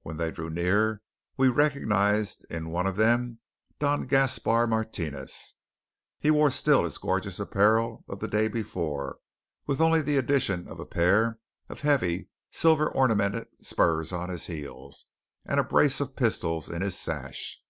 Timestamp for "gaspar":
4.06-4.66